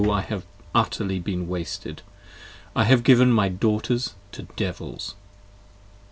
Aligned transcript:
I 0.09 0.21
have 0.21 0.47
utterly 0.73 1.19
been 1.19 1.47
wasted: 1.47 2.01
I 2.75 2.85
have 2.85 3.03
given 3.03 3.31
my 3.31 3.49
daughters 3.49 4.15
to 4.31 4.47
devils. 4.55 5.13